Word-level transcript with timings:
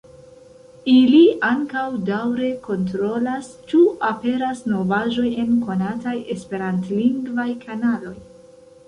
Ili 0.91 1.19
ankaŭ 1.49 1.83
daŭre 2.07 2.47
kontrolas, 2.67 3.49
ĉu 3.73 3.81
aperas 4.07 4.63
novaĵoj 4.71 5.27
en 5.45 5.53
konataj 5.69 6.15
esperantlingvaj 6.37 7.47
kanaloj. 7.69 8.15